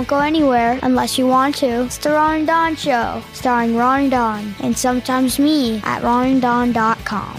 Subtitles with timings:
[0.00, 1.84] Don't go anywhere unless you want to.
[1.84, 7.36] It's the Ron and Don Show, starring Ron and Don, and sometimes me at ronanddon.com.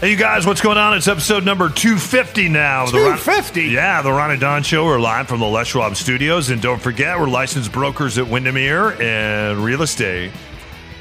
[0.00, 0.96] Hey, you guys, what's going on?
[0.96, 2.84] It's episode number 250 now.
[2.84, 3.62] of the Ron- 250?
[3.64, 4.84] yeah, the Ron and Don Show.
[4.84, 6.50] We're live from the Les Schwab Studios.
[6.50, 10.30] And don't forget, we're licensed brokers at Windermere and real estate.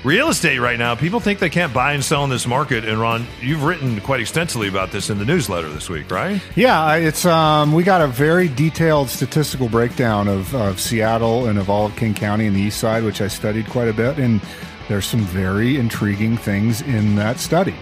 [0.05, 2.86] Real estate right now, people think they can't buy and sell in this market.
[2.86, 6.40] And Ron, you've written quite extensively about this in the newsletter this week, right?
[6.55, 11.72] Yeah, it's um, we got a very detailed statistical breakdown of, of Seattle and of
[11.72, 14.41] all of King County and the East Side, which I studied quite a bit, and
[14.90, 17.74] there's some very intriguing things in that study.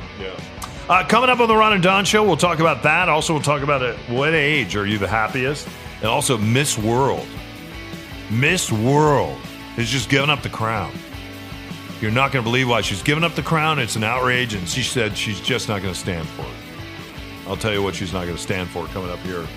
[0.88, 3.09] Uh, coming up on the Ron and Don Show, we'll talk about that.
[3.09, 5.67] Also, we'll talk about at what age are you the happiest?
[5.97, 7.28] And also, Miss World.
[8.31, 9.38] Miss World
[9.78, 10.94] is just giving up the crown.
[12.04, 13.80] You're not going to believe why she's giving up the crown.
[13.80, 17.48] It's an outrage, and she said she's just not going to stand for it.
[17.48, 19.48] I'll tell you what she's not going to stand for coming up here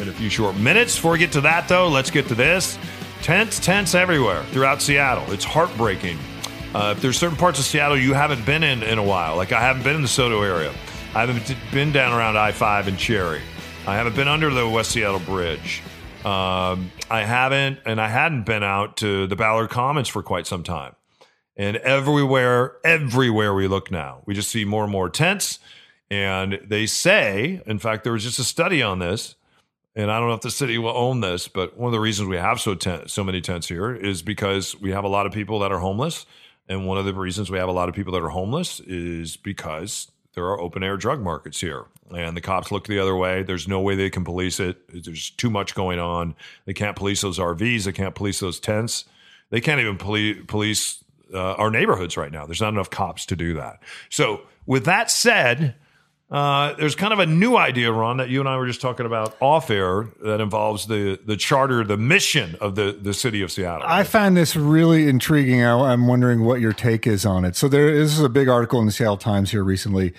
[0.00, 0.96] in a few short minutes.
[0.96, 2.76] Before we get to that, though, let's get to this.
[3.22, 5.32] Tents, tents everywhere throughout Seattle.
[5.32, 6.18] It's heartbreaking.
[6.74, 9.52] Uh, if there's certain parts of Seattle you haven't been in in a while, like
[9.52, 10.74] I haven't been in the SoDo area,
[11.14, 13.42] I haven't been down around I 5 and Cherry,
[13.86, 15.84] I haven't been under the West Seattle Bridge.
[16.24, 20.64] Um, I haven't, and I hadn't been out to the Ballard Commons for quite some
[20.64, 20.96] time.
[21.56, 25.58] And everywhere, everywhere we look now, we just see more and more tents.
[26.10, 29.34] And they say, in fact, there was just a study on this,
[29.94, 32.28] and I don't know if the city will own this, but one of the reasons
[32.28, 35.32] we have so tent, so many tents here is because we have a lot of
[35.32, 36.26] people that are homeless,
[36.68, 39.36] and one of the reasons we have a lot of people that are homeless is
[39.36, 43.42] because there are open air drug markets here, and the cops look the other way.
[43.42, 45.04] There's no way they can police it.
[45.04, 46.34] There's too much going on.
[46.64, 47.84] They can't police those RVs.
[47.84, 49.04] They can't police those tents.
[49.50, 51.01] They can't even poli- police
[51.32, 52.46] uh, our neighborhoods right now.
[52.46, 53.82] There's not enough cops to do that.
[54.10, 55.74] So, with that said,
[56.32, 59.04] uh, there's kind of a new idea, Ron, that you and I were just talking
[59.04, 63.52] about off air that involves the the charter, the mission of the the city of
[63.52, 63.86] Seattle.
[63.86, 65.62] I find this really intriguing.
[65.62, 67.54] I, I'm wondering what your take is on it.
[67.54, 70.14] So there is a big article in the Seattle Times here recently.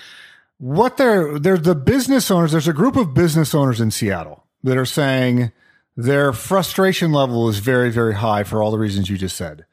[0.59, 2.51] What they're they're the business owners.
[2.51, 5.51] There's a group of business owners in Seattle that are saying
[5.97, 9.65] their frustration level is very very high for all the reasons you just said.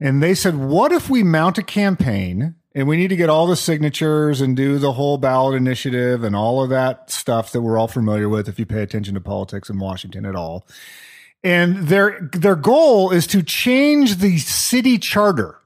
[0.00, 3.46] And they said, what if we mount a campaign and we need to get all
[3.46, 7.78] the signatures and do the whole ballot initiative and all of that stuff that we're
[7.78, 10.66] all familiar with if you pay attention to politics in Washington at all.
[11.44, 15.60] And their their goal is to change the city charter.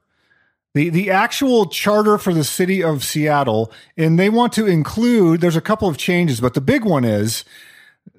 [0.75, 5.55] The the actual charter for the city of Seattle and they want to include there's
[5.55, 7.43] a couple of changes but the big one is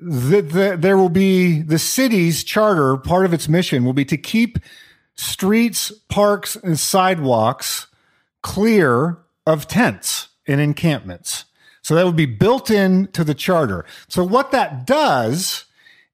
[0.01, 4.17] that the, there will be the city's charter part of its mission will be to
[4.17, 4.59] keep
[5.21, 7.89] streets, parks, and sidewalks
[8.43, 11.45] clear of tents and encampments.
[11.83, 13.85] So that would be built into the charter.
[14.09, 15.67] So what that does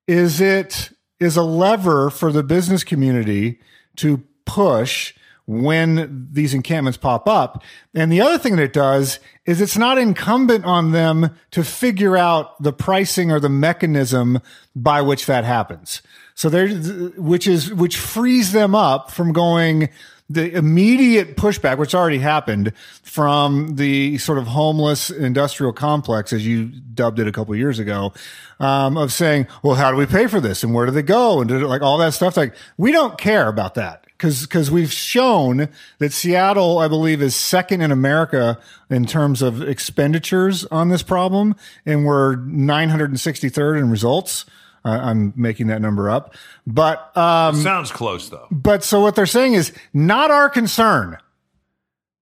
[0.09, 0.91] is it
[1.21, 3.61] is a lever for the business community
[3.97, 5.15] to push
[5.47, 7.63] when these encampments pop up.
[7.95, 12.17] And the other thing that it does is it's not incumbent on them to figure
[12.17, 14.41] out the pricing or the mechanism
[14.75, 16.03] by which that happens.
[16.37, 19.89] So there, which is, which frees them up from going
[20.29, 26.67] the immediate pushback, which already happened from the sort of homeless industrial complex, as you
[26.67, 28.13] dubbed it a couple years ago,
[28.61, 30.63] um, of saying, well, how do we pay for this?
[30.63, 31.41] And where do they go?
[31.41, 32.37] And like all that stuff.
[32.37, 37.37] Like we don't care about that because because we've shown that Seattle, I believe, is
[37.37, 38.59] second in America
[38.91, 41.55] in terms of expenditures on this problem,
[41.85, 44.45] and we're 963rd in results.
[44.87, 48.47] Uh, I'm making that number up, but um, Sounds close though.
[48.53, 51.17] but so what they're saying is not our concern.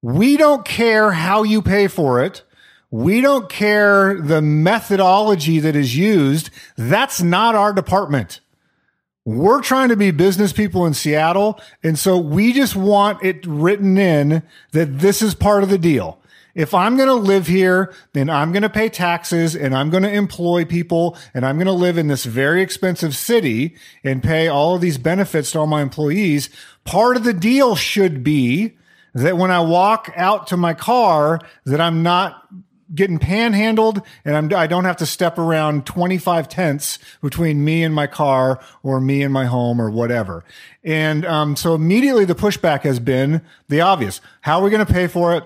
[0.00, 2.42] We don't care how you pay for it.
[2.90, 6.48] We don't care the methodology that is used.
[6.76, 8.40] That's not our department.
[9.26, 11.58] We're trying to be business people in Seattle.
[11.82, 14.42] And so we just want it written in
[14.72, 16.18] that this is part of the deal.
[16.54, 20.04] If I'm going to live here, then I'm going to pay taxes and I'm going
[20.04, 23.74] to employ people and I'm going to live in this very expensive city
[24.04, 26.50] and pay all of these benefits to all my employees.
[26.84, 28.76] Part of the deal should be
[29.14, 32.48] that when I walk out to my car, that I'm not
[32.94, 37.94] getting panhandled and I'm, I don't have to step around 25 tents between me and
[37.94, 40.44] my car or me and my home or whatever.
[40.82, 44.20] And um, so immediately the pushback has been the obvious.
[44.42, 45.44] How are we going to pay for it?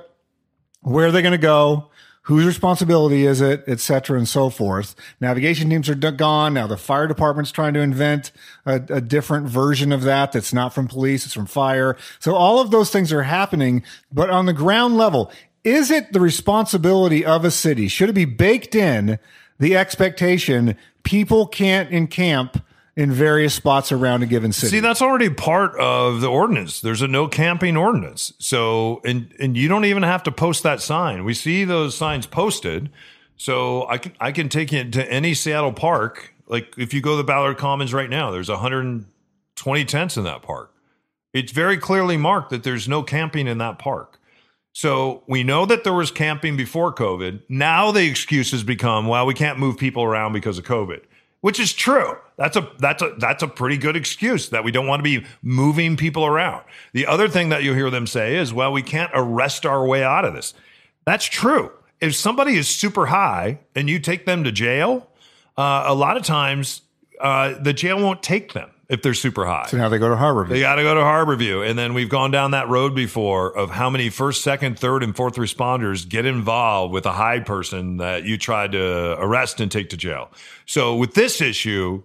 [0.82, 1.90] Where are they going to go?
[2.22, 4.94] Whose responsibility is it, et cetera, and so forth.
[5.18, 6.52] Navigation teams are gone.
[6.52, 8.32] Now the fire department's trying to invent
[8.66, 11.96] a, a different version of that that's not from police, it's from fire.
[12.18, 13.82] So all of those things are happening,
[14.12, 15.32] but on the ground level,
[15.64, 17.88] is it the responsibility of a city?
[17.88, 19.18] Should it be baked in
[19.58, 22.62] the expectation people can't encamp
[22.98, 24.72] in various spots around a given city?
[24.72, 26.80] See, that's already part of the ordinance.
[26.80, 28.32] There's a no camping ordinance.
[28.40, 31.24] So, and and you don't even have to post that sign.
[31.24, 32.90] We see those signs posted.
[33.36, 36.34] So I can I can take you to any Seattle park.
[36.48, 40.42] Like if you go to the Ballard Commons right now, there's 120 tents in that
[40.42, 40.74] park.
[41.32, 44.18] It's very clearly marked that there's no camping in that park.
[44.72, 47.42] So we know that there was camping before COVID.
[47.48, 51.02] Now the excuses become, well, we can't move people around because of COVID,
[51.40, 52.16] which is true.
[52.36, 55.26] That's a that's a that's a pretty good excuse that we don't want to be
[55.42, 56.64] moving people around.
[56.92, 60.02] The other thing that you hear them say is, well, we can't arrest our way
[60.02, 60.54] out of this.
[61.04, 61.72] That's true.
[62.00, 65.08] If somebody is super high and you take them to jail,
[65.56, 66.82] uh, a lot of times
[67.20, 69.66] uh, the jail won't take them if they're super high.
[69.68, 70.48] So now they go to Harborview.
[70.48, 71.68] They got to go to Harborview.
[71.68, 75.14] And then we've gone down that road before of how many first, second, third, and
[75.14, 79.90] fourth responders get involved with a high person that you tried to arrest and take
[79.90, 80.30] to jail.
[80.64, 82.02] So with this issue,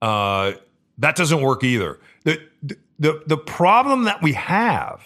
[0.00, 0.52] uh,
[0.98, 2.00] that doesn't work either.
[2.24, 2.40] The,
[2.98, 5.02] the, the problem that we have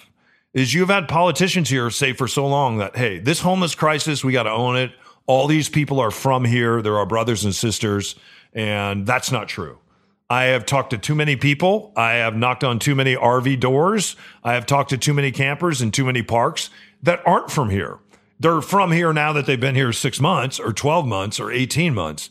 [0.55, 4.33] is you've had politicians here say for so long that, hey, this homeless crisis, we
[4.33, 4.93] got to own it.
[5.27, 6.83] All these people are from here.
[6.83, 8.15] They're our brothers and sisters.
[8.53, 9.79] And that's not true.
[10.29, 11.93] I have talked to too many people.
[11.97, 14.17] I have knocked on too many RV doors.
[14.43, 16.71] I have talked to too many campers in too many parks
[17.03, 17.99] that aren't from here.
[18.41, 21.95] They're from here now that they've been here six months or 12 months or 18
[21.95, 22.29] months.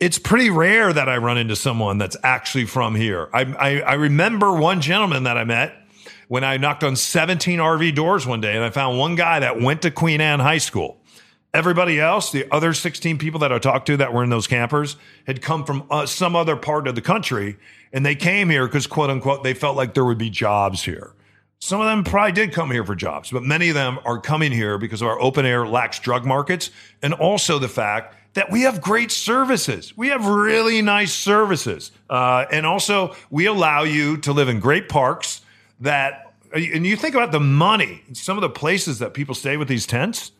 [0.00, 3.28] It's pretty rare that I run into someone that's actually from here.
[3.32, 5.74] I, I, I remember one gentleman that I met
[6.28, 9.60] when I knocked on 17 RV doors one day and I found one guy that
[9.60, 10.98] went to Queen Anne High School.
[11.54, 14.96] Everybody else, the other 16 people that I talked to that were in those campers,
[15.24, 17.56] had come from uh, some other part of the country
[17.92, 21.12] and they came here because, quote unquote, they felt like there would be jobs here.
[21.60, 24.50] Some of them probably did come here for jobs, but many of them are coming
[24.50, 26.70] here because of our open air lax drug markets
[27.02, 29.96] and also the fact that we have great services.
[29.96, 31.92] We have really nice services.
[32.10, 35.42] Uh, and also, we allow you to live in great parks
[35.78, 39.68] that, and you think about the money, some of the places that people stay with
[39.68, 40.32] these tents.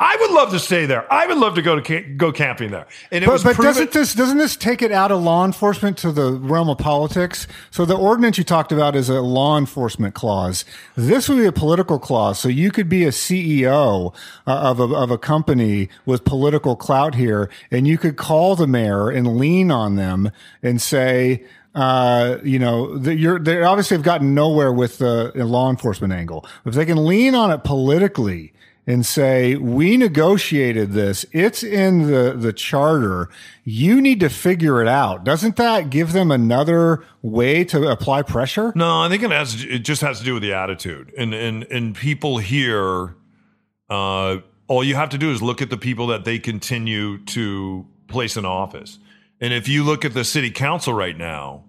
[0.00, 1.10] I would love to stay there.
[1.12, 2.86] I would love to go to ca- go camping there.
[3.12, 5.44] And it but, was but proven- doesn't this doesn't this take it out of law
[5.44, 7.46] enforcement to the realm of politics?
[7.70, 10.64] So the ordinance you talked about is a law enforcement clause.
[10.96, 12.40] This would be a political clause.
[12.40, 14.12] So you could be a CEO
[14.48, 18.66] uh, of a, of a company with political clout here, and you could call the
[18.66, 20.30] mayor and lean on them
[20.62, 21.44] and say.
[21.76, 26.46] Uh, you know, that you're, they obviously have gotten nowhere with the law enforcement angle.
[26.64, 28.52] If they can lean on it politically,
[28.86, 31.24] and say, we negotiated this.
[31.32, 33.30] It's in the, the charter.
[33.64, 35.24] You need to figure it out.
[35.24, 38.72] Doesn't that give them another way to apply pressure?
[38.74, 39.64] No, I think it has.
[39.64, 43.16] It just has to do with the attitude, and and and people here.
[43.88, 47.86] Uh, all you have to do is look at the people that they continue to
[48.08, 48.98] place in office,
[49.40, 51.64] and if you look at the city council right now,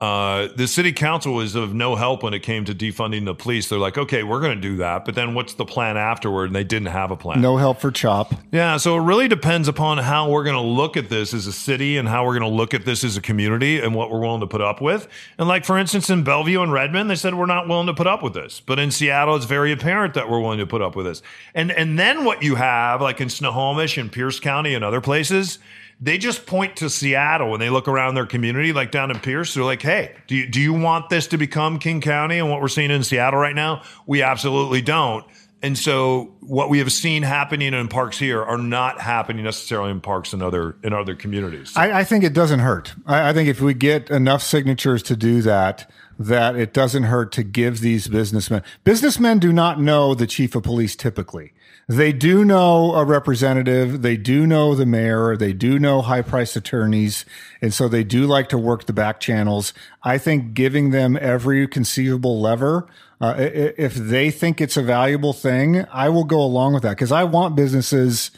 [0.00, 3.68] uh, the city council was of no help when it came to defunding the police.
[3.68, 6.46] They're like, okay, we're going to do that, but then what's the plan afterward?
[6.46, 7.42] And they didn't have a plan.
[7.42, 8.32] No help for CHOP.
[8.50, 11.52] Yeah, so it really depends upon how we're going to look at this as a
[11.52, 14.20] city and how we're going to look at this as a community and what we're
[14.20, 15.06] willing to put up with.
[15.36, 18.06] And like for instance in Bellevue and Redmond, they said we're not willing to put
[18.06, 18.58] up with this.
[18.58, 21.20] But in Seattle, it's very apparent that we're willing to put up with this.
[21.54, 25.58] And and then what you have like in Snohomish and Pierce County and other places,
[26.00, 29.54] they just point to Seattle when they look around their community, like down in Pierce.
[29.54, 32.60] They're like, hey, do you, do you want this to become King County and what
[32.60, 33.82] we're seeing in Seattle right now?
[34.06, 35.24] We absolutely don't.
[35.62, 40.00] And so what we have seen happening in parks here are not happening necessarily in
[40.00, 41.74] parks in other in other communities.
[41.76, 42.94] I, I think it doesn't hurt.
[43.04, 45.90] I, I think if we get enough signatures to do that,
[46.20, 48.62] that it doesn't hurt to give these businessmen.
[48.84, 51.54] Businessmen do not know the chief of police typically.
[51.88, 54.02] They do know a representative.
[54.02, 55.34] They do know the mayor.
[55.34, 57.24] They do know high priced attorneys.
[57.62, 59.72] And so they do like to work the back channels.
[60.02, 62.86] I think giving them every conceivable lever,
[63.18, 67.12] uh, if they think it's a valuable thing, I will go along with that because
[67.12, 68.30] I want businesses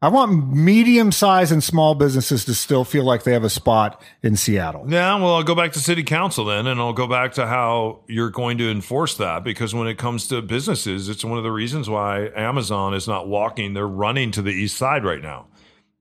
[0.00, 4.00] I want medium size and small businesses to still feel like they have a spot
[4.22, 4.84] in Seattle.
[4.88, 8.00] Yeah, well, I'll go back to city council then, and I'll go back to how
[8.06, 11.50] you're going to enforce that because when it comes to businesses, it's one of the
[11.50, 15.48] reasons why Amazon is not walking; they're running to the east side right now.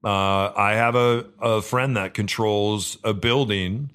[0.03, 3.89] Uh, I have a, a friend that controls a building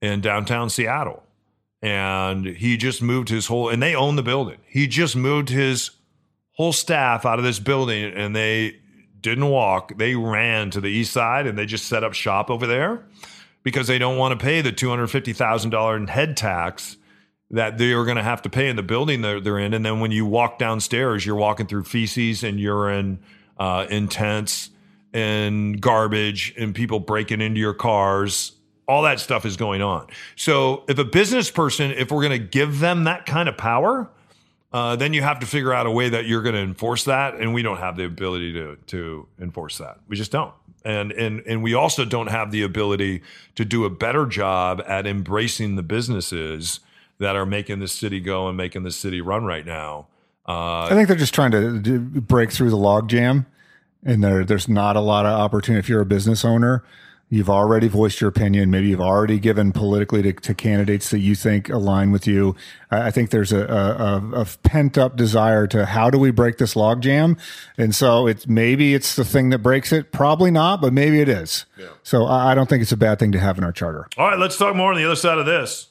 [0.00, 1.24] in downtown Seattle,
[1.82, 4.58] and he just moved his whole, and they own the building.
[4.68, 5.90] He just moved his
[6.52, 8.76] whole staff out of this building, and they
[9.24, 9.96] didn't walk.
[9.96, 13.04] They ran to the east side and they just set up shop over there
[13.64, 16.98] because they don't want to pay the $250,000 in head tax
[17.50, 19.74] that they are going to have to pay in the building they're, they're, in.
[19.74, 23.18] And then when you walk downstairs, you're walking through feces and urine,
[23.58, 24.70] uh, in tents
[25.12, 28.52] and garbage and people breaking into your cars.
[28.86, 30.08] All that stuff is going on.
[30.36, 34.10] So if a business person, if we're going to give them that kind of power,
[34.74, 37.34] uh, then you have to figure out a way that you're going to enforce that,
[37.36, 40.00] and we don't have the ability to to enforce that.
[40.08, 40.52] We just don't,
[40.84, 43.22] and and and we also don't have the ability
[43.54, 46.80] to do a better job at embracing the businesses
[47.18, 50.08] that are making the city go and making the city run right now.
[50.48, 53.46] Uh, I think they're just trying to break through the logjam,
[54.04, 56.82] and there there's not a lot of opportunity if you're a business owner
[57.34, 58.70] You've already voiced your opinion.
[58.70, 62.54] Maybe you've already given politically to, to candidates that you think align with you.
[62.92, 66.58] I, I think there's a, a, a pent up desire to how do we break
[66.58, 67.36] this logjam?
[67.76, 70.12] And so it's maybe it's the thing that breaks it.
[70.12, 71.66] Probably not, but maybe it is.
[71.76, 71.88] Yeah.
[72.04, 74.06] So I, I don't think it's a bad thing to have in our charter.
[74.16, 75.88] All right, let's talk more on the other side of this.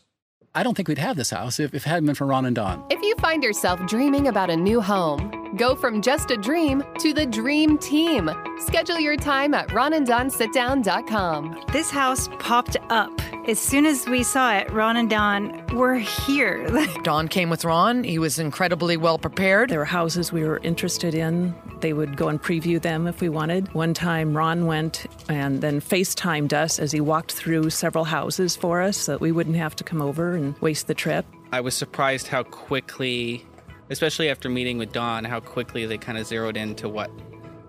[0.55, 2.55] I don't think we'd have this house if, if it hadn't been for Ron and
[2.55, 2.86] Don.
[2.91, 7.12] If you find yourself dreaming about a new home, go from just a dream to
[7.12, 8.29] the dream team.
[8.60, 11.63] Schedule your time at ronanddonsitdown.com.
[11.72, 13.10] This house popped up.
[13.48, 16.69] As soon as we saw it, Ron and Don were here.
[17.03, 18.03] Don came with Ron.
[18.03, 19.69] He was incredibly well prepared.
[19.69, 21.55] There were houses we were interested in.
[21.84, 23.74] They would go and preview them if we wanted.
[23.74, 28.82] One time, Ron went and then FaceTimed us as he walked through several houses for
[28.82, 31.25] us so that we wouldn't have to come over and waste the trip.
[31.52, 33.46] I was surprised how quickly,
[33.90, 37.12] especially after meeting with Don, how quickly they kind of zeroed into what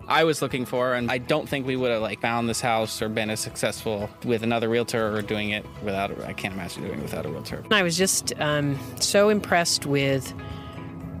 [0.07, 3.01] I was looking for, and I don't think we would have like found this house
[3.01, 6.17] or been as successful with another realtor or doing it without.
[6.21, 7.65] I can't imagine doing it without a realtor.
[7.69, 10.33] I was just um, so impressed with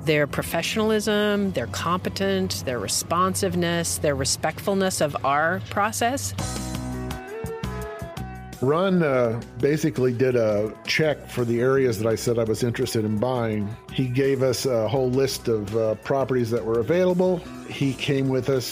[0.05, 6.33] their professionalism, their competence, their responsiveness, their respectfulness of our process.
[8.61, 13.05] Ron uh, basically did a check for the areas that I said I was interested
[13.05, 13.75] in buying.
[13.91, 17.37] He gave us a whole list of uh, properties that were available.
[17.69, 18.63] He came with us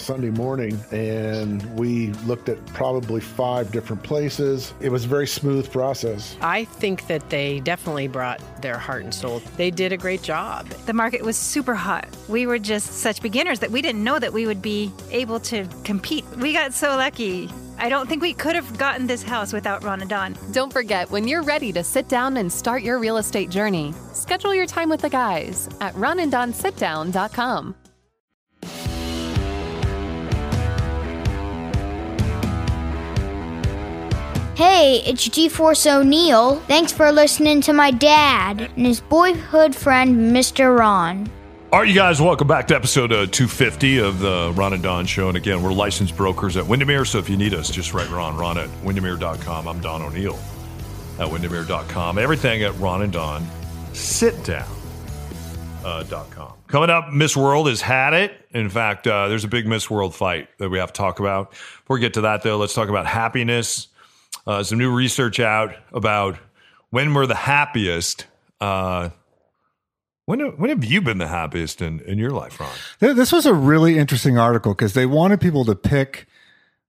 [0.00, 4.74] Sunday morning and we looked at probably five different places.
[4.80, 6.36] It was a very smooth process.
[6.40, 9.42] I think that they definitely brought their heart and soul.
[9.56, 10.66] They did a great job.
[10.86, 12.08] The market was super hot.
[12.28, 15.66] We were just such beginners that we didn't know that we would be able to
[15.84, 16.24] compete.
[16.36, 17.50] We got so lucky.
[17.78, 20.36] I don't think we could have gotten this house without Ron and Don.
[20.52, 24.54] Don't forget, when you're ready to sit down and start your real estate journey, schedule
[24.54, 27.74] your time with the guys at ronanddonsitdown.com.
[34.60, 36.56] Hey, it's G-Force O'Neill.
[36.66, 40.78] Thanks for listening to my dad and his boyhood friend, Mr.
[40.78, 41.30] Ron.
[41.72, 45.06] All right, you guys, welcome back to episode uh, 250 of the Ron and Don
[45.06, 45.28] Show.
[45.28, 48.36] And again, we're licensed brokers at Windermere, so if you need us, just write Ron,
[48.36, 49.66] Ron at windermere.com.
[49.66, 50.38] I'm Don O'Neill
[51.18, 52.18] at windermere.com.
[52.18, 53.48] Everything at Ron and Don
[53.94, 54.68] sit down.
[55.82, 56.52] Uh, .com.
[56.66, 58.46] Coming up, Miss World has had it.
[58.50, 61.52] In fact, uh, there's a big Miss World fight that we have to talk about.
[61.52, 63.88] Before we get to that, though, let's talk about happiness
[64.50, 66.36] uh, some new research out about
[66.90, 68.26] when we're the happiest.
[68.60, 69.10] Uh,
[70.26, 73.14] when, when have you been the happiest in, in your life, Ron?
[73.14, 76.26] This was a really interesting article because they wanted people to pick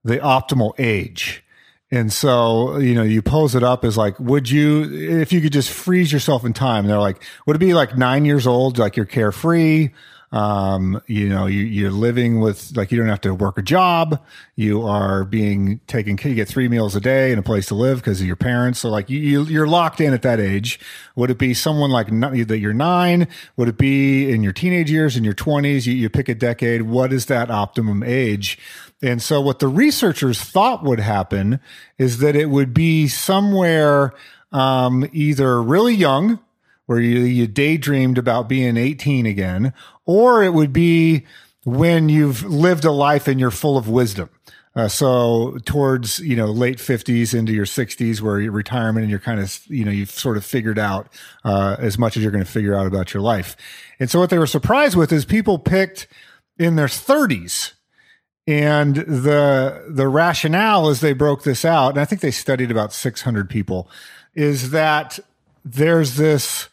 [0.04, 1.44] the optimal age.
[1.92, 5.54] And so, you know, you pose it up as like, would you, if you could
[5.54, 6.88] just freeze yourself in time?
[6.88, 9.90] They're like, would it be like nine years old, like you're carefree?
[10.32, 14.24] Um, you know, you, you're living with like you don't have to work a job.
[14.56, 16.18] You are being taken.
[16.24, 18.80] You get three meals a day and a place to live because of your parents.
[18.80, 20.80] So like you, you're locked in at that age.
[21.16, 23.28] Would it be someone like that you're nine?
[23.58, 25.86] Would it be in your teenage years, in your twenties?
[25.86, 26.84] You, you pick a decade.
[26.84, 28.58] What is that optimum age?
[29.02, 31.60] And so what the researchers thought would happen
[31.98, 34.14] is that it would be somewhere
[34.52, 36.40] um, either really young,
[36.92, 39.74] where you, you daydreamed about being 18 again,
[40.06, 41.26] or it would be
[41.64, 44.30] when you've lived a life and you're full of wisdom.
[44.76, 49.22] Uh, so towards you know late 50s into your 60s where you're retirement and you're
[49.22, 51.08] kind of you know you've sort of figured out
[51.46, 53.56] uh, as much as you're going to figure out about your life
[53.98, 56.08] and so what they were surprised with is people picked
[56.58, 57.74] in their 30s
[58.48, 62.92] And the the rationale as they broke this out, and I think they studied about
[62.92, 63.90] 600 people,
[64.36, 65.20] is that
[65.64, 66.70] there's this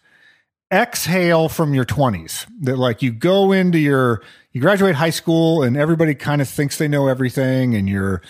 [0.73, 4.23] exhale from your 20s that like you go into your
[4.53, 8.21] you graduate high school and everybody kind of thinks they know everything and you're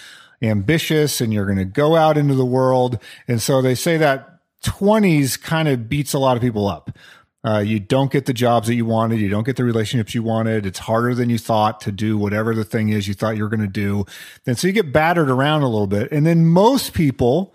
[0.43, 2.99] ambitious and you're going to go out into the world.
[3.27, 6.97] And so they say that 20s kind of beats a lot of people up.
[7.45, 9.21] Uh, you don't get the jobs that you wanted.
[9.21, 10.67] You don't get the relationships you wanted.
[10.67, 13.49] It's harder than you thought to do whatever the thing is you thought you were
[13.49, 14.05] going to do.
[14.47, 16.11] And so you get battered around a little bit.
[16.11, 17.55] And then most people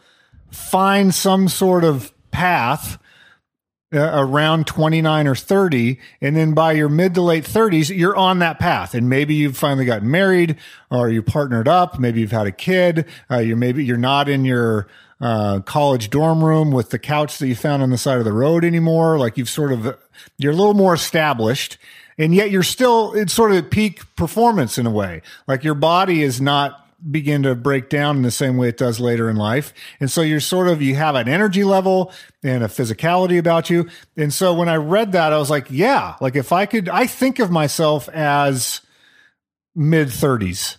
[0.51, 2.97] find some sort of path
[3.93, 8.39] uh, around 29 or 30 and then by your mid to late 30s you're on
[8.39, 8.93] that path.
[8.93, 10.57] And maybe you've finally gotten married
[10.89, 14.45] or you partnered up maybe you've had a kid uh, you're maybe you're not in
[14.45, 14.87] your
[15.21, 18.33] uh, college dorm room with the couch that you found on the side of the
[18.33, 19.17] road anymore.
[19.17, 19.97] Like you've sort of
[20.37, 21.77] you're a little more established
[22.17, 25.21] and yet you're still it's sort of peak performance in a way.
[25.47, 28.99] Like your body is not begin to break down in the same way it does
[28.99, 29.73] later in life.
[29.99, 33.89] And so you're sort of, you have an energy level and a physicality about you.
[34.15, 37.07] And so when I read that, I was like, yeah, like if I could, I
[37.07, 38.81] think of myself as
[39.75, 40.77] mid 30s.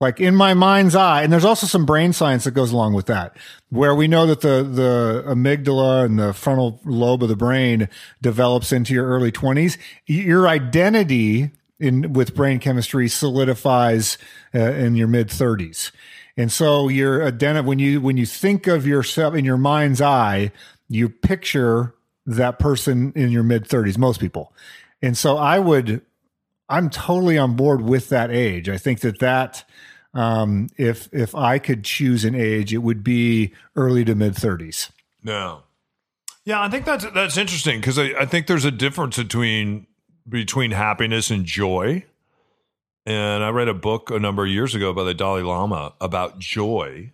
[0.00, 3.06] Like in my mind's eye, and there's also some brain science that goes along with
[3.06, 3.36] that,
[3.70, 7.88] where we know that the the amygdala and the frontal lobe of the brain
[8.20, 9.78] develops into your early 20s.
[10.06, 11.52] Your identity
[11.84, 14.18] in with brain chemistry solidifies
[14.54, 15.92] uh, in your mid 30s.
[16.36, 20.50] And so you're identi- when you when you think of yourself in your mind's eye,
[20.88, 21.94] you picture
[22.26, 24.52] that person in your mid 30s most people.
[25.02, 26.02] And so I would
[26.68, 28.68] I'm totally on board with that age.
[28.68, 29.64] I think that that
[30.14, 34.90] um, if if I could choose an age, it would be early to mid 30s.
[35.22, 35.62] No.
[36.44, 39.86] Yeah, I think that's that's interesting because I, I think there's a difference between
[40.28, 42.04] between happiness and joy.
[43.06, 46.38] And I read a book a number of years ago by the Dalai Lama about
[46.38, 47.12] joy.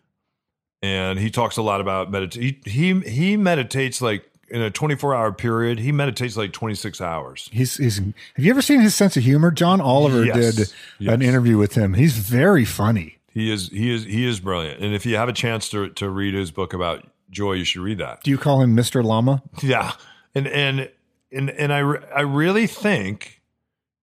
[0.82, 2.66] And he talks a lot about meditate.
[2.66, 5.78] He, he, he meditates like in a 24 hour period.
[5.80, 7.48] He meditates like 26 hours.
[7.52, 9.50] He's, he's, have you ever seen his sense of humor?
[9.50, 10.54] John Oliver Yes.
[10.56, 11.14] did Yes.
[11.14, 11.94] an interview with him.
[11.94, 13.18] He's very funny.
[13.32, 14.80] He is, he is, he is brilliant.
[14.80, 17.82] And if you have a chance to, to read his book about joy, you should
[17.82, 18.22] read that.
[18.22, 19.04] Do you call him Mr.
[19.04, 19.42] Lama?
[19.62, 19.92] Yeah,
[20.34, 20.90] and and
[21.32, 23.40] and and I I really think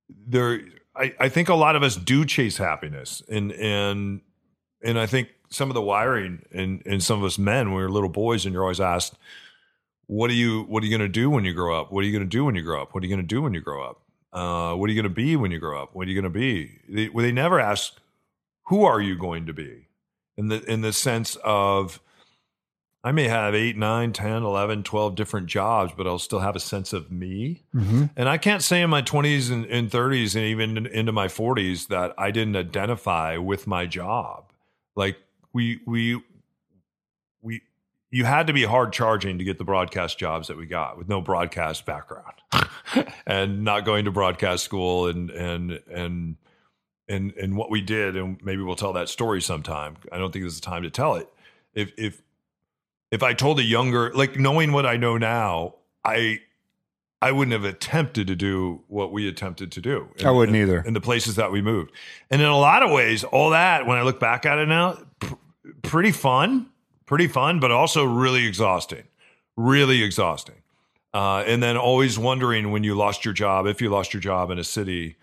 [0.10, 0.62] there.
[0.96, 4.22] I, I think a lot of us do chase happiness, and and
[4.82, 7.90] and I think some of the wiring in in some of us men, when we're
[7.90, 9.16] little boys, and you're always asked,
[10.08, 11.92] "What are you What are you going to do when you grow up?
[11.92, 12.94] What are you going to do when you grow up?
[12.94, 14.02] What are you going to do when you grow up?
[14.34, 15.96] Uh, what are you going to be when you grow up?
[15.96, 17.94] What are you going to be?" They, well, they never ask,
[18.66, 19.88] "Who are you going to be?"
[20.36, 22.02] In the in the sense of
[23.08, 26.60] I may have 8, 9, 10, 11, 12 different jobs, but I'll still have a
[26.60, 27.64] sense of me.
[27.74, 28.10] Mhm.
[28.18, 31.88] And I can't say in my 20s and, and 30s and even into my 40s
[31.88, 34.52] that I didn't identify with my job.
[34.98, 35.16] Like
[35.54, 36.22] we we
[37.42, 37.62] we
[38.12, 41.08] you had to be hard charging to get the broadcast jobs that we got with
[41.08, 42.34] no broadcast background
[43.26, 46.36] and not going to broadcast school and and and
[47.08, 49.96] and and what we did and maybe we'll tell that story sometime.
[50.12, 51.30] I don't think this is the time to tell it.
[51.74, 52.22] If if
[53.12, 56.42] if I told a younger, like knowing what I know now, I
[57.22, 60.10] I wouldn't have attempted to do what we attempted to do.
[60.24, 60.84] I wouldn't in- either.
[60.86, 61.92] In the places that we moved,
[62.30, 65.00] and in a lot of ways, all that when I look back at it now,
[65.20, 65.36] pr-
[65.82, 66.70] pretty fun,
[67.06, 69.04] pretty fun, but also really exhausting,
[69.56, 70.56] really exhausting.
[71.14, 74.52] Uh, and then always wondering when you lost your job, if you lost your job
[74.52, 75.16] in a city,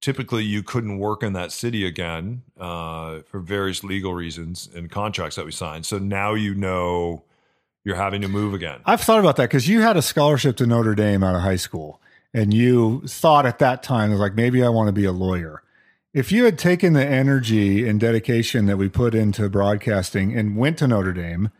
[0.00, 5.36] typically you couldn't work in that city again uh, for various legal reasons and contracts
[5.36, 5.86] that we signed.
[5.86, 7.24] So now you know
[7.84, 8.80] you're having to move again.
[8.84, 11.56] I've thought about that because you had a scholarship to Notre Dame out of high
[11.56, 12.00] school,
[12.34, 15.62] and you thought at that time, like, maybe I want to be a lawyer.
[16.12, 20.78] If you had taken the energy and dedication that we put into broadcasting and went
[20.78, 21.50] to Notre Dame,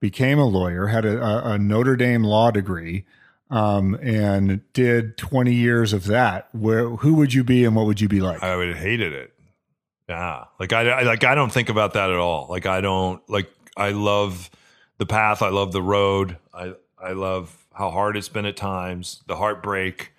[0.00, 3.04] became a lawyer, had a, a, a Notre Dame law degree,
[3.50, 8.00] um, and did 20 years of that, where who would you be and what would
[8.00, 8.42] you be like?
[8.42, 9.32] I would have hated it.
[10.08, 12.46] Yeah, like I, I like I don't think about that at all.
[12.48, 14.50] Like I don't like I love
[14.98, 15.42] the path.
[15.42, 16.38] I love the road.
[16.54, 19.22] I I love how hard it's been at times.
[19.26, 20.12] The heartbreak,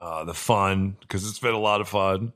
[0.00, 2.32] uh, the fun because it's been a lot of fun.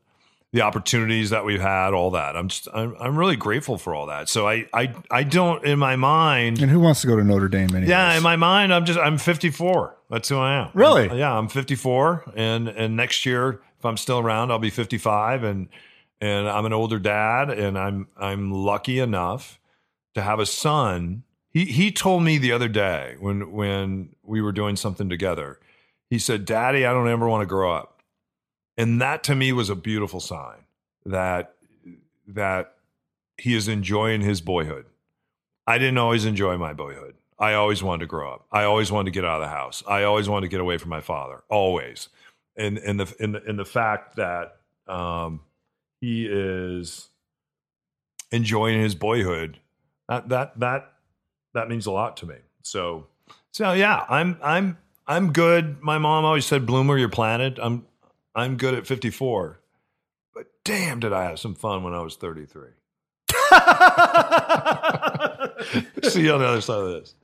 [0.52, 2.34] The opportunities that we've had, all that.
[2.34, 4.30] I'm just I'm I'm really grateful for all that.
[4.30, 6.62] So I I I don't in my mind.
[6.62, 7.90] And who wants to go to Notre Dame anyway?
[7.90, 9.96] Yeah, in my mind, I'm just I'm 54.
[10.08, 10.70] That's who I am.
[10.72, 11.18] Really?
[11.18, 15.68] Yeah, I'm 54, and and next year, if I'm still around, I'll be 55, and
[16.20, 19.60] and I'm an older dad, and I'm I'm lucky enough
[20.14, 21.24] to have a son.
[21.50, 25.58] He he told me the other day when when we were doing something together,
[26.08, 27.97] he said, "Daddy, I don't ever want to grow up,"
[28.78, 30.64] and that to me was a beautiful sign
[31.04, 31.54] that
[32.26, 32.74] that
[33.36, 34.86] he is enjoying his boyhood.
[35.66, 37.14] I didn't always enjoy my boyhood.
[37.38, 38.46] I always wanted to grow up.
[38.50, 39.82] I always wanted to get out of the house.
[39.86, 41.42] I always wanted to get away from my father.
[41.50, 42.08] Always.
[42.56, 45.40] And and the in the the fact that um,
[46.00, 47.08] he is
[48.30, 49.58] enjoying his boyhood,
[50.08, 50.92] that that that
[51.54, 52.36] that means a lot to me.
[52.62, 53.06] So
[53.52, 55.80] so yeah, I'm I'm I'm good.
[55.80, 57.86] My mom always said, "Bloomer, you're planted." I'm
[58.38, 59.58] I'm good at 54.
[60.32, 62.68] But damn, did I have some fun when I was 33.
[66.08, 67.16] See you on the other side of this.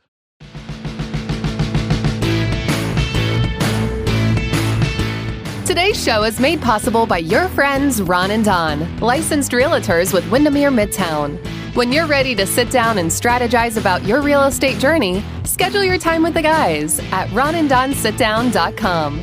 [5.65, 10.73] Today's show is made possible by your friends Ron and Don, licensed realtors with Windermere
[10.73, 11.39] Midtown.
[11.77, 15.99] When you're ready to sit down and strategize about your real estate journey, schedule your
[15.99, 19.23] time with the guys at ronanddonsitdown.com.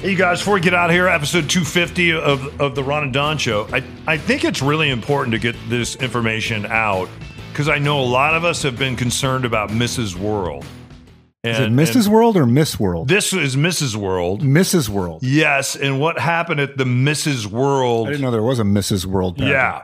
[0.00, 3.02] Hey, you guys, before we get out of here, episode 250 of, of the Ron
[3.02, 7.08] and Don Show, I, I think it's really important to get this information out
[7.50, 10.14] because I know a lot of us have been concerned about Mrs.
[10.14, 10.64] World.
[11.42, 12.06] Is it Mrs.
[12.06, 13.08] World or Miss World?
[13.08, 13.96] This is Mrs.
[13.96, 14.40] World.
[14.40, 14.88] Mrs.
[14.88, 15.24] World.
[15.24, 17.46] Yes, and what happened at the Mrs.
[17.46, 18.06] World?
[18.06, 19.04] I didn't know there was a Mrs.
[19.04, 19.34] World.
[19.34, 19.50] pageant.
[19.50, 19.82] Yeah.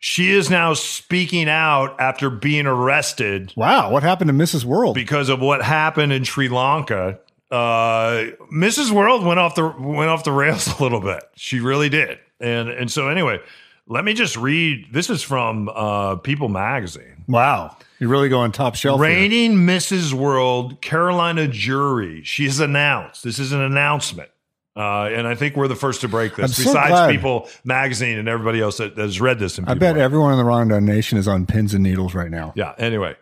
[0.00, 3.54] She is now speaking out after being arrested.
[3.56, 4.66] Wow, what happened to Mrs.
[4.66, 4.94] World?
[4.94, 7.18] Because of what happened in Sri Lanka.
[7.50, 8.90] Uh, Mrs.
[8.90, 11.22] World went off the went off the rails a little bit.
[11.36, 12.18] She really did.
[12.40, 13.40] And and so anyway,
[13.86, 14.86] let me just read.
[14.92, 17.24] This is from uh, People Magazine.
[17.28, 19.00] Wow, you're really going top shelf.
[19.00, 20.12] Reigning Mrs.
[20.12, 22.24] World Carolina Jurie.
[22.24, 23.22] She's announced.
[23.22, 24.30] This is an announcement.
[24.76, 27.10] Uh, and I think we're the first to break this, I'm so besides glad.
[27.10, 29.58] People Magazine and everybody else that, that has read this.
[29.66, 32.52] I bet everyone in the Rondon Nation is on pins and needles right now.
[32.56, 32.74] Yeah.
[32.76, 33.16] Anyway,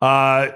[0.00, 0.50] uh,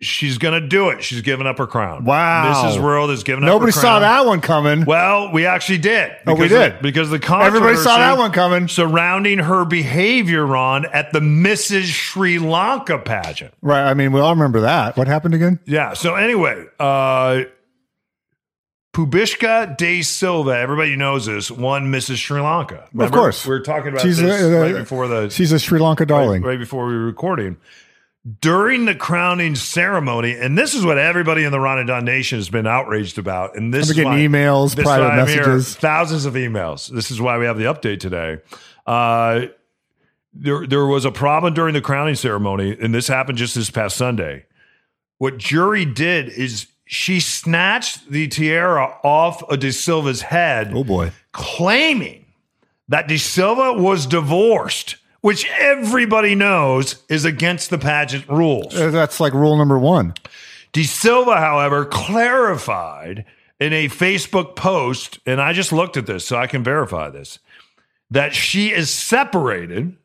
[0.00, 1.02] she's going to do it.
[1.02, 2.04] She's giving up her crown.
[2.04, 2.52] Wow.
[2.64, 2.82] Mrs.
[2.82, 4.84] World is giving Nobody up her saw that one coming.
[4.84, 6.12] Well, we actually did.
[6.26, 6.82] Oh, we Because of- did?
[6.82, 8.68] because the Everybody saw that one coming.
[8.68, 11.84] surrounding her behavior, Ron, at the Mrs.
[11.84, 13.54] Sri Lanka pageant.
[13.62, 13.82] Right.
[13.88, 14.96] I mean, we all remember that.
[14.96, 15.60] What happened again?
[15.64, 15.94] Yeah.
[15.94, 17.42] So anyway, uh
[18.94, 22.16] Pushpika De Silva, everybody knows this, won Mrs.
[22.16, 22.88] Sri Lanka.
[22.98, 23.44] of course.
[23.44, 26.06] We were talking about she's this a, right uh, before the She's a Sri Lanka
[26.06, 26.40] darling.
[26.42, 27.58] right, right before we were recording.
[28.40, 32.38] During the crowning ceremony, and this is what everybody in the Ron and Don Nation
[32.38, 33.56] has been outraged about.
[33.56, 35.46] And this is why, getting emails, private I'm here.
[35.46, 35.76] messages.
[35.76, 36.88] thousands of emails.
[36.88, 38.38] This is why we have the update today.
[38.84, 39.42] Uh,
[40.32, 43.96] there, there was a problem during the crowning ceremony, and this happened just this past
[43.96, 44.46] Sunday.
[45.18, 50.72] What Jurie did is she snatched the tiara off of De Silva's head.
[50.74, 51.12] Oh boy.
[51.32, 52.24] Claiming
[52.88, 58.74] that De Silva was divorced, which everybody knows is against the pageant rules.
[58.76, 60.14] Uh, That's like rule number one.
[60.72, 63.24] De Silva, however, clarified
[63.58, 67.38] in a Facebook post, and I just looked at this so I can verify this,
[68.10, 69.96] that she is separated.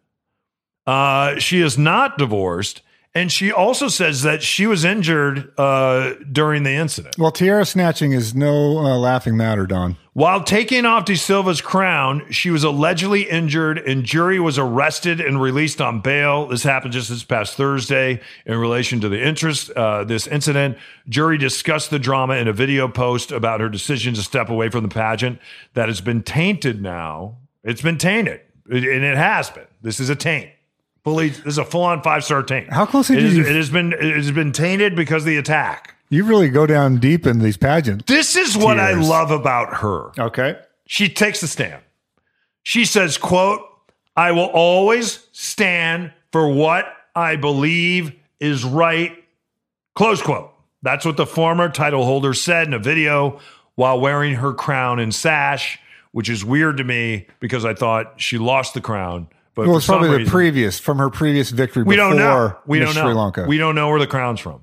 [0.87, 2.81] Uh, she is not divorced.
[3.13, 7.17] And she also says that she was injured uh, during the incident.
[7.17, 9.97] Well, tiara snatching is no uh, laughing matter, Don.
[10.13, 15.41] While taking off De Silva's crown, she was allegedly injured, and Jurie was arrested and
[15.41, 16.47] released on bail.
[16.47, 20.77] This happened just this past Thursday in relation to the interest uh, this incident.
[21.07, 24.83] Jurie discussed the drama in a video post about her decision to step away from
[24.83, 25.39] the pageant
[25.75, 27.37] that has been tainted now.
[27.63, 29.67] It's been tainted, and it has been.
[29.81, 30.49] This is a taint.
[31.05, 32.69] Fully, this is a full-on five-star taint.
[32.69, 33.93] How it did is- you- It has been.
[33.93, 35.95] It has been tainted because of the attack.
[36.11, 38.03] You really go down deep in these pageants.
[38.05, 40.11] This is what I love about her.
[40.19, 40.59] Okay.
[40.85, 41.81] She takes the stand.
[42.63, 43.61] She says, quote,
[44.15, 49.23] I will always stand for what I believe is right.
[49.95, 50.51] Close quote.
[50.81, 53.39] That's what the former title holder said in a video
[53.75, 55.79] while wearing her crown and sash,
[56.11, 59.29] which is weird to me because I thought she lost the crown.
[59.55, 61.83] But well, it's probably the previous from her previous victory.
[61.83, 62.57] we don't know.
[62.65, 63.03] We don't know.
[63.05, 63.45] Sri Lanka.
[63.47, 64.61] We don't know where the crown's from.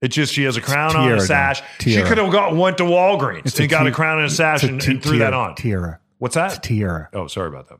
[0.00, 1.62] It's just she has a crown on a sash.
[1.78, 4.62] She could have got went to Walgreens It's and got a crown and a sash
[4.62, 5.54] and threw that on.
[5.54, 6.00] Tiara.
[6.18, 6.62] What's that?
[6.62, 7.08] Tiara.
[7.12, 7.78] Oh, sorry about that.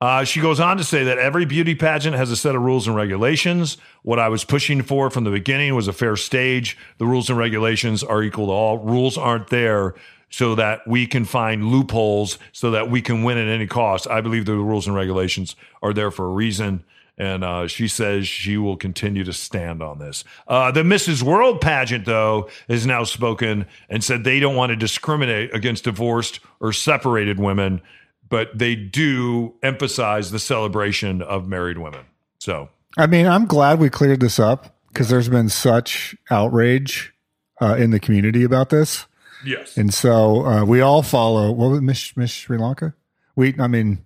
[0.00, 2.86] Uh, she goes on to say that every beauty pageant has a set of rules
[2.86, 3.78] and regulations.
[4.02, 6.78] What I was pushing for from the beginning was a fair stage.
[6.98, 8.78] The rules and regulations are equal to all.
[8.78, 9.96] Rules aren't there
[10.30, 14.06] so that we can find loopholes so that we can win at any cost.
[14.06, 16.84] I believe the rules and regulations are there for a reason.
[17.18, 20.22] And uh, she says she will continue to stand on this.
[20.46, 21.20] Uh, the Mrs.
[21.22, 26.38] World pageant, though, has now spoken and said they don't want to discriminate against divorced
[26.60, 27.82] or separated women,
[28.28, 32.04] but they do emphasize the celebration of married women.
[32.38, 37.12] So, I mean, I'm glad we cleared this up because there's been such outrage
[37.60, 39.06] uh, in the community about this,
[39.44, 39.76] yes.
[39.76, 41.50] and so uh, we all follow.
[41.50, 42.94] What was Miss Miss Sri Lanka?
[43.34, 44.04] We, I mean,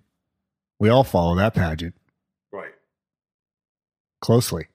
[0.79, 1.93] we all follow that pageant.
[4.23, 4.67] Closely.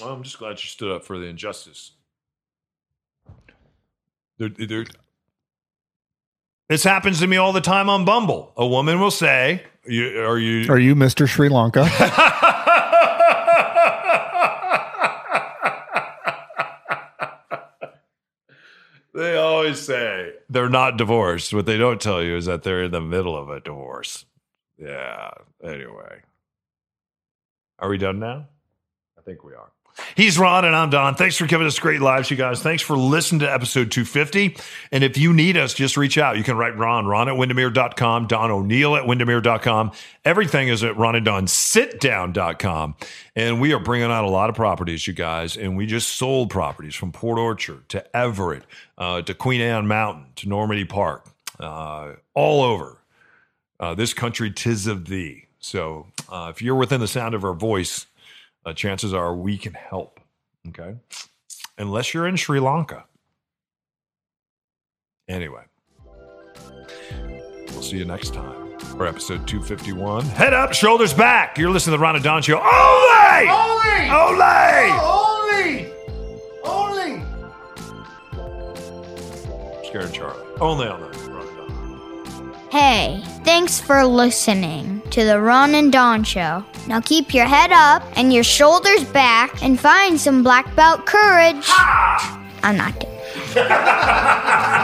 [0.00, 1.92] Well, I'm just glad you stood up for the injustice.
[4.38, 4.84] There, there,
[6.68, 8.52] this happens to me all the time on Bumble.
[8.56, 11.28] A woman will say, you, "Are you?" Are you Mr.
[11.28, 11.88] Sri Lanka?
[19.12, 21.52] They always say they're not divorced.
[21.52, 24.24] What they don't tell you is that they're in the middle of a divorce.
[24.78, 25.32] Yeah.
[25.62, 26.22] Anyway,
[27.78, 28.46] are we done now?
[29.30, 29.70] Think we are.
[30.16, 31.14] He's Ron and I'm Don.
[31.14, 32.60] Thanks for giving us great lives, you guys.
[32.64, 34.56] Thanks for listening to episode 250.
[34.90, 36.36] And if you need us, just reach out.
[36.36, 39.92] You can write Ron, Ron at Windermere.com, Don O'Neill at Windermere.com.
[40.24, 42.96] Everything is at Ron and Don Sitdown.com.
[43.36, 45.56] And we are bringing out a lot of properties, you guys.
[45.56, 48.64] And we just sold properties from Port Orchard to Everett
[48.98, 51.24] uh, to Queen Anne Mountain to Normandy Park,
[51.60, 53.00] uh, all over
[53.78, 55.46] uh, this country, tis of thee.
[55.60, 58.06] So uh, if you're within the sound of our voice,
[58.64, 60.20] uh, chances are we can help.
[60.68, 60.94] Okay.
[61.78, 63.04] Unless you're in Sri Lanka.
[65.28, 65.62] Anyway,
[67.68, 70.24] we'll see you next time for episode 251.
[70.26, 71.56] Head up, shoulders back.
[71.56, 72.58] You're listening to the Ron Don Show.
[72.58, 73.48] Only!
[73.48, 74.10] Only!
[74.10, 74.90] Only!
[75.04, 75.92] Only!
[76.64, 77.22] Only!
[79.86, 80.44] Scared Charlie.
[80.60, 82.54] Only on the Ron Don.
[82.70, 86.64] Hey, thanks for listening to the Ron and Don Show.
[86.86, 91.64] Now keep your head up and your shoulders back and find some black belt courage.
[92.62, 93.10] I'm not kidding.